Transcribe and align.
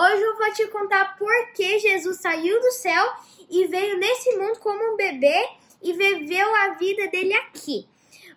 Hoje 0.00 0.22
eu 0.22 0.36
vou 0.36 0.52
te 0.52 0.64
contar 0.68 1.16
por 1.16 1.52
que 1.54 1.80
Jesus 1.80 2.20
saiu 2.20 2.60
do 2.60 2.70
céu 2.70 3.14
e 3.50 3.66
veio 3.66 3.98
nesse 3.98 4.36
mundo 4.36 4.60
como 4.60 4.92
um 4.92 4.96
bebê 4.96 5.48
e 5.82 5.92
viveu 5.92 6.54
a 6.54 6.68
vida 6.74 7.08
dele 7.08 7.34
aqui. 7.34 7.84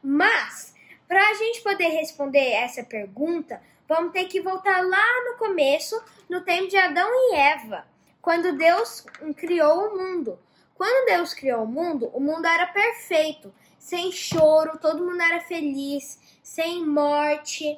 Mas, 0.02 0.74
para 1.08 1.24
a 1.30 1.36
gente 1.36 1.62
poder 1.62 1.90
responder 1.90 2.54
essa 2.54 2.84
pergunta, 2.84 3.62
vamos 3.88 4.12
ter 4.12 4.26
que 4.26 4.42
voltar 4.42 4.84
lá 4.84 5.06
no 5.26 5.38
começo, 5.38 6.04
no 6.28 6.42
tempo 6.42 6.68
de 6.68 6.78
Adão 6.78 7.08
e 7.08 7.36
Eva, 7.36 7.86
quando 8.24 8.58
Deus 8.58 9.06
criou 9.38 9.90
o 9.90 9.96
mundo. 9.96 10.40
Quando 10.74 11.06
Deus 11.06 11.32
criou 11.32 11.62
o 11.62 11.68
mundo, 11.68 12.10
o 12.12 12.20
mundo 12.20 12.48
era 12.48 12.66
perfeito, 12.66 13.54
sem 13.78 14.12
choro, 14.12 14.80
todo 14.80 15.06
mundo 15.06 15.22
era 15.22 15.42
feliz, 15.42 16.40
sem 16.42 16.84
morte. 16.84 17.78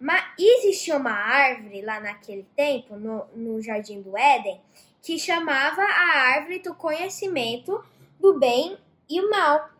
Mas 0.00 0.24
existia 0.38 0.96
uma 0.96 1.12
árvore 1.12 1.82
lá 1.82 2.00
naquele 2.00 2.46
tempo, 2.56 2.96
no, 2.96 3.26
no 3.34 3.62
Jardim 3.62 4.02
do 4.02 4.16
Éden, 4.16 4.60
que 5.02 5.18
chamava 5.18 5.82
a 5.82 6.34
árvore 6.34 6.58
do 6.58 6.74
conhecimento 6.74 7.84
do 8.18 8.38
bem 8.38 8.76
e 9.08 9.20
o 9.20 9.30
mal. 9.30 9.70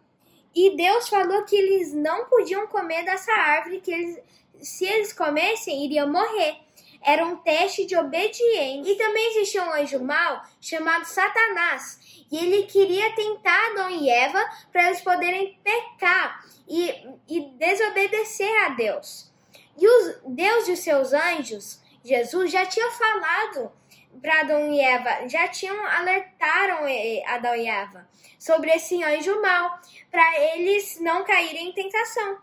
E 0.55 0.77
Deus 0.77 1.09
falou 1.09 1.45
que 1.45 1.57
eles 1.57 1.93
não 1.93 2.27
podiam 2.27 2.66
comer 2.69 3.05
dessa 3.05 3.33
árvore, 3.33 3.80
que 3.80 3.91
eles, 3.91 4.19
se 4.61 4.85
eles 4.85 5.12
comessem, 5.12 5.85
iriam 5.85 6.11
morrer. 6.11 6.57
Era 7.02 7.27
um 7.27 7.37
teste 7.37 7.85
de 7.85 7.96
obediência. 7.96 8.91
E 8.91 8.96
também 8.96 9.30
existia 9.30 9.62
um 9.62 9.73
anjo 9.73 10.02
mau 10.02 10.43
chamado 10.60 11.05
Satanás. 11.05 12.24
E 12.30 12.37
ele 12.38 12.62
queria 12.65 13.15
tentar 13.15 13.71
Adão 13.71 13.91
e 13.91 14.09
Eva 14.09 14.43
para 14.73 14.87
eles 14.87 15.01
poderem 15.01 15.59
pecar 15.62 16.45
e, 16.69 16.91
e 17.29 17.41
desobedecer 17.59 18.65
a 18.65 18.69
Deus. 18.71 19.34
E 19.77 19.87
os, 19.87 20.20
Deus 20.27 20.69
e 20.69 20.77
seus 20.77 21.12
anjos, 21.12 21.82
Jesus, 22.05 22.51
já 22.51 22.66
tinham 22.66 22.90
falado 22.93 23.73
para 24.21 24.40
Adão 24.40 24.73
e 24.73 24.80
Eva, 24.80 25.29
já 25.29 25.49
tinham 25.49 25.85
alertaram 25.87 26.87
Adão 27.26 27.57
e 27.57 27.66
Eva 27.66 28.09
sobre 28.38 28.71
esse 28.71 29.02
anjo 29.02 29.40
mau, 29.40 29.79
para 30.10 30.40
eles 30.54 31.01
não 31.01 31.24
caírem 31.24 31.71
em 31.71 31.73
tentação. 31.73 32.38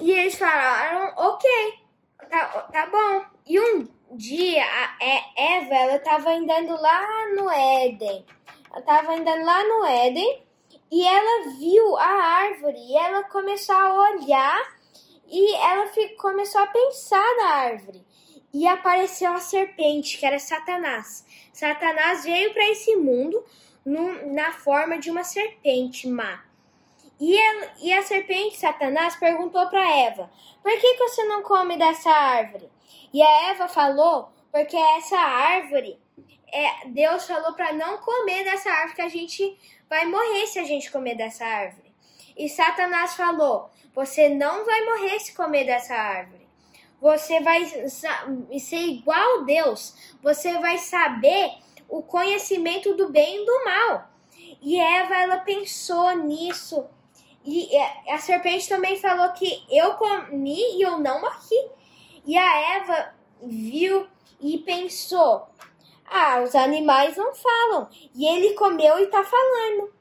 E 0.00 0.12
eles 0.12 0.34
falaram, 0.34 1.14
ok, 1.16 1.50
tá, 2.28 2.68
tá 2.70 2.86
bom. 2.86 3.24
E 3.46 3.58
um 3.58 3.88
dia 4.12 4.62
a 4.62 4.96
Eva, 5.36 5.74
ela 5.74 5.96
estava 5.96 6.30
andando 6.30 6.80
lá 6.80 7.26
no 7.34 7.50
Éden. 7.50 8.26
Ela 8.70 8.80
estava 8.80 9.14
andando 9.14 9.44
lá 9.44 9.64
no 9.64 9.86
Éden 9.86 10.42
e 10.90 11.06
ela 11.06 11.50
viu 11.58 11.96
a 11.96 12.06
árvore 12.06 12.78
e 12.78 12.96
ela 12.96 13.22
começou 13.24 13.74
a 13.74 14.10
olhar 14.10 14.77
e 15.30 15.54
ela 15.54 15.90
começou 16.16 16.60
a 16.62 16.66
pensar 16.66 17.36
na 17.36 17.48
árvore. 17.50 18.04
E 18.52 18.66
apareceu 18.66 19.32
a 19.32 19.40
serpente, 19.40 20.16
que 20.16 20.24
era 20.24 20.38
Satanás. 20.38 21.26
Satanás 21.52 22.24
veio 22.24 22.52
para 22.54 22.68
esse 22.70 22.96
mundo 22.96 23.44
na 23.84 24.52
forma 24.52 24.98
de 24.98 25.10
uma 25.10 25.22
serpente 25.22 26.08
má. 26.08 26.44
E, 27.20 27.36
ela, 27.36 27.72
e 27.82 27.92
a 27.92 28.02
serpente, 28.02 28.56
Satanás, 28.56 29.16
perguntou 29.16 29.68
para 29.68 29.96
Eva: 29.96 30.30
Por 30.62 30.72
que, 30.72 30.94
que 30.94 31.08
você 31.08 31.24
não 31.24 31.42
come 31.42 31.76
dessa 31.76 32.10
árvore? 32.10 32.70
E 33.12 33.20
a 33.20 33.50
Eva 33.50 33.68
falou: 33.68 34.30
Porque 34.52 34.76
essa 34.76 35.18
árvore, 35.18 35.98
é, 36.52 36.88
Deus 36.88 37.26
falou 37.26 37.52
para 37.54 37.72
não 37.72 37.98
comer 37.98 38.44
dessa 38.44 38.70
árvore, 38.70 38.94
que 38.94 39.02
a 39.02 39.08
gente 39.08 39.58
vai 39.90 40.06
morrer 40.06 40.46
se 40.46 40.58
a 40.58 40.64
gente 40.64 40.90
comer 40.90 41.16
dessa 41.16 41.44
árvore. 41.44 41.87
E 42.38 42.48
Satanás 42.48 43.16
falou: 43.16 43.68
Você 43.92 44.28
não 44.28 44.64
vai 44.64 44.84
morrer 44.84 45.18
se 45.18 45.34
comer 45.34 45.64
dessa 45.64 45.94
árvore. 45.94 46.46
Você 47.00 47.40
vai 47.40 47.64
ser 47.66 48.76
igual 48.76 49.40
a 49.40 49.42
Deus. 49.42 49.94
Você 50.22 50.56
vai 50.58 50.78
saber 50.78 51.50
o 51.88 52.00
conhecimento 52.00 52.94
do 52.94 53.10
bem 53.10 53.42
e 53.42 53.44
do 53.44 53.64
mal. 53.64 54.08
E 54.62 54.78
Eva, 54.78 55.16
ela 55.16 55.38
pensou 55.38 56.16
nisso. 56.16 56.86
E 57.44 57.68
a 58.08 58.18
serpente 58.18 58.68
também 58.68 58.96
falou 58.96 59.32
que 59.32 59.64
eu 59.70 59.94
comi 59.94 60.76
e 60.76 60.82
eu 60.82 60.98
não 60.98 61.20
morri. 61.20 61.70
E 62.24 62.36
a 62.36 62.76
Eva 62.76 63.14
viu 63.42 64.06
e 64.40 64.58
pensou: 64.58 65.48
Ah, 66.04 66.40
os 66.42 66.54
animais 66.54 67.16
não 67.16 67.34
falam. 67.34 67.88
E 68.14 68.26
ele 68.26 68.54
comeu 68.54 68.98
e 69.00 69.06
tá 69.06 69.24
falando. 69.24 69.97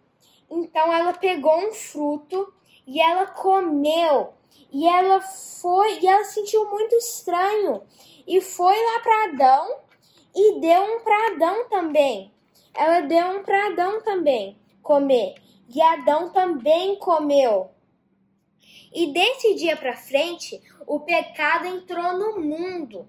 Então 0.49 0.91
ela 0.93 1.13
pegou 1.13 1.57
um 1.57 1.73
fruto 1.73 2.53
e 2.85 3.01
ela 3.01 3.27
comeu. 3.27 4.33
E 4.71 4.87
ela 4.87 5.21
foi, 5.21 5.99
e 5.99 6.07
ela 6.07 6.23
sentiu 6.23 6.69
muito 6.69 6.95
estranho. 6.95 7.81
E 8.25 8.41
foi 8.41 8.75
lá 8.75 8.99
para 8.99 9.23
Adão 9.25 9.77
e 10.35 10.59
deu 10.59 10.81
um 10.81 10.99
para 10.99 11.27
Adão 11.27 11.69
também. 11.69 12.31
Ela 12.73 13.01
deu 13.01 13.25
um 13.27 13.43
para 13.43 13.67
Adão 13.67 14.01
também 14.01 14.57
comer. 14.83 15.35
E 15.73 15.81
Adão 15.81 16.29
também 16.29 16.95
comeu. 16.97 17.71
E 18.93 19.11
desse 19.11 19.55
dia 19.55 19.75
para 19.75 19.97
frente, 19.97 20.61
o 20.85 20.99
pecado 20.99 21.65
entrou 21.65 22.17
no 22.17 22.39
mundo. 22.39 23.05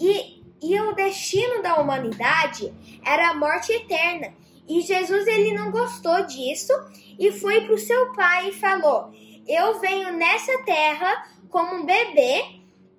E, 0.00 0.42
e 0.62 0.80
o 0.80 0.94
destino 0.94 1.62
da 1.62 1.80
humanidade 1.80 2.72
era 3.04 3.30
a 3.30 3.34
morte 3.34 3.72
eterna. 3.72 4.32
E 4.68 4.82
Jesus 4.82 5.26
ele 5.26 5.54
não 5.54 5.70
gostou 5.70 6.26
disso 6.26 6.72
e 7.18 7.32
foi 7.32 7.62
para 7.62 7.74
o 7.74 7.78
seu 7.78 8.12
pai 8.12 8.48
e 8.48 8.52
falou: 8.52 9.10
Eu 9.46 9.80
venho 9.80 10.12
nessa 10.12 10.58
terra 10.64 11.26
como 11.48 11.76
um 11.76 11.86
bebê 11.86 12.44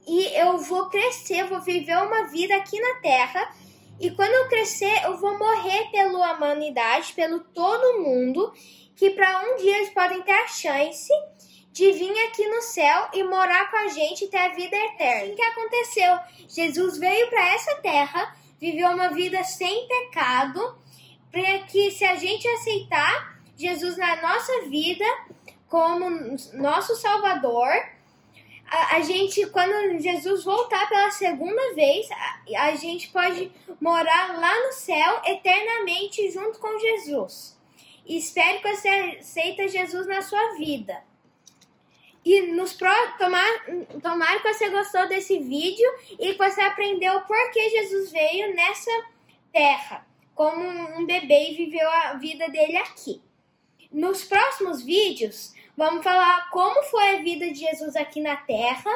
e 0.07 0.25
eu 0.35 0.57
vou 0.57 0.89
crescer, 0.89 1.45
vou 1.45 1.61
viver 1.61 1.95
uma 1.97 2.23
vida 2.23 2.55
aqui 2.55 2.79
na 2.81 2.95
terra. 2.95 3.53
E 3.99 4.09
quando 4.11 4.33
eu 4.33 4.47
crescer, 4.47 5.03
eu 5.03 5.17
vou 5.17 5.37
morrer 5.37 5.91
pela 5.91 6.33
humanidade, 6.33 7.13
pelo 7.13 7.41
todo 7.41 8.01
mundo, 8.01 8.51
que 8.95 9.11
para 9.11 9.41
um 9.41 9.57
dia 9.57 9.77
eles 9.77 9.89
podem 9.89 10.21
ter 10.23 10.31
a 10.31 10.47
chance 10.47 11.13
de 11.71 11.91
vir 11.91 12.11
aqui 12.27 12.47
no 12.47 12.61
céu 12.61 13.09
e 13.13 13.23
morar 13.23 13.69
com 13.69 13.77
a 13.77 13.87
gente 13.89 14.27
ter 14.27 14.37
a 14.37 14.49
vida 14.49 14.75
eterna. 14.75 15.31
O 15.31 15.35
que 15.35 15.41
aconteceu? 15.41 16.17
Jesus 16.47 16.97
veio 16.97 17.29
para 17.29 17.53
essa 17.53 17.75
terra, 17.75 18.35
viveu 18.59 18.89
uma 18.89 19.09
vida 19.09 19.43
sem 19.43 19.87
pecado 19.87 20.59
para 21.31 21.59
que 21.59 21.91
se 21.91 22.03
a 22.03 22.15
gente 22.15 22.47
aceitar 22.47 23.39
Jesus 23.55 23.97
na 23.97 24.21
nossa 24.21 24.61
vida 24.69 25.05
como 25.67 26.09
nosso 26.53 26.95
Salvador, 26.95 27.69
a, 28.65 28.97
a, 28.97 29.01
gente, 29.01 29.45
quando 29.47 29.99
Jesus 29.99 30.43
voltar 30.43 30.87
pela 30.87 31.11
segunda 31.11 31.73
vez, 31.73 32.07
a, 32.11 32.67
a, 32.67 32.75
gente 32.75 33.09
pode 33.09 33.51
morar 33.79 34.39
lá 34.39 34.67
no 34.67 34.73
céu 34.73 35.21
eternamente 35.25 36.31
junto 36.31 36.59
com 36.59 36.79
Jesus. 36.79 37.57
Espero 38.07 38.61
que 38.61 38.75
você 38.75 38.89
aceita 39.19 39.67
Jesus 39.67 40.07
na 40.07 40.21
sua 40.21 40.55
vida. 40.55 41.03
E 42.25 42.41
nos 42.41 42.73
pro, 42.73 42.89
tomar, 43.17 43.45
tomara 44.01 44.39
que 44.39 44.53
você 44.53 44.69
gostou 44.69 45.07
desse 45.07 45.39
vídeo 45.39 45.89
e 46.19 46.33
que 46.33 46.37
você 46.37 46.61
aprendeu 46.61 47.21
por 47.21 47.51
que 47.51 47.69
Jesus 47.69 48.11
veio 48.11 48.53
nessa 48.55 48.91
terra 49.51 50.08
como 50.39 50.63
um 50.97 51.05
bebê 51.05 51.49
e 51.49 51.55
viveu 51.55 51.91
a 51.91 52.13
vida 52.13 52.47
dele 52.47 52.77
aqui. 52.77 53.21
Nos 53.91 54.23
próximos 54.23 54.81
vídeos, 54.81 55.53
vamos 55.75 56.01
falar 56.01 56.49
como 56.49 56.81
foi 56.83 57.09
a 57.09 57.21
vida 57.21 57.51
de 57.51 57.55
Jesus 57.55 57.93
aqui 57.97 58.21
na 58.21 58.37
Terra, 58.37 58.89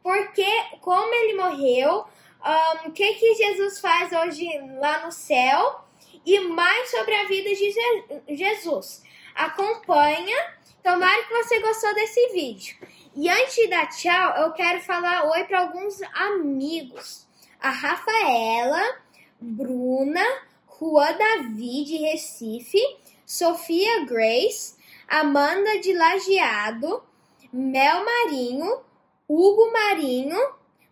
porque 0.00 0.46
como 0.80 1.12
ele 1.12 1.34
morreu, 1.34 2.04
um, 2.04 2.88
o 2.88 2.92
que, 2.92 3.14
que 3.14 3.34
Jesus 3.34 3.80
faz 3.80 4.12
hoje 4.12 4.46
lá 4.78 5.04
no 5.04 5.10
céu 5.10 5.80
e 6.24 6.38
mais 6.38 6.88
sobre 6.88 7.16
a 7.16 7.24
vida 7.24 7.50
de 7.52 8.36
Jesus. 8.36 9.02
Acompanha, 9.34 10.36
tomara 10.84 11.20
que 11.24 11.34
você 11.34 11.58
gostou 11.58 11.92
desse 11.96 12.28
vídeo. 12.28 12.76
E 13.16 13.28
antes 13.28 13.56
de 13.56 13.66
dar 13.66 13.88
tchau, 13.88 14.36
eu 14.36 14.52
quero 14.52 14.80
falar 14.82 15.24
oi 15.32 15.42
para 15.46 15.62
alguns 15.62 16.00
amigos. 16.14 17.26
A 17.58 17.70
Rafaela, 17.70 19.00
Bruna, 19.40 20.45
Juan 20.78 21.16
Davi 21.16 21.84
de 21.84 21.98
Recife, 21.98 22.78
Sofia 23.24 24.04
Grace, 24.04 24.74
Amanda 25.08 25.80
de 25.80 25.94
Lajeado, 25.94 27.02
Mel 27.50 28.04
Marinho, 28.04 28.82
Hugo 29.26 29.72
Marinho, 29.72 30.38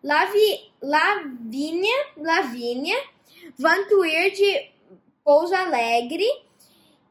Lavi, 0.03 0.73
Lavínia, 0.81 2.07
Lavínia, 2.17 2.97
Vantuir 3.59 4.33
de 4.33 4.71
Pouso 5.23 5.55
Alegre 5.55 6.27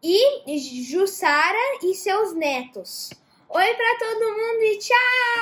e 0.01 0.57
Jussara 0.57 1.79
e 1.83 1.93
seus 1.93 2.33
netos. 2.33 3.11
Oi 3.49 3.73
para 3.75 3.99
todo 3.99 4.31
mundo 4.31 4.63
e 4.63 4.79
tchau! 4.79 5.32